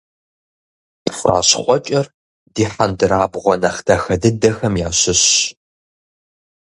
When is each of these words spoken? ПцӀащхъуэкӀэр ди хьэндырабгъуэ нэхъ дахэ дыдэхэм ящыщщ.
ПцӀащхъуэкӀэр 1.03 2.05
ди 2.53 2.65
хьэндырабгъуэ 2.71 3.55
нэхъ 3.61 3.79
дахэ 3.87 4.15
дыдэхэм 4.21 4.73
ящыщщ. 4.87 5.33